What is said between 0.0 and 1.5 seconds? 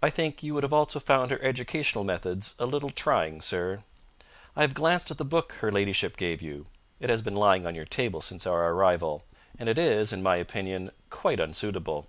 "I think you would also have found her